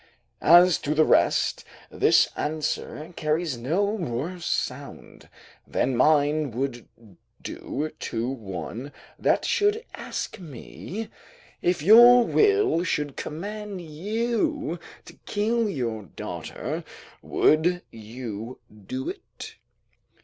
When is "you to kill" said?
13.79-15.69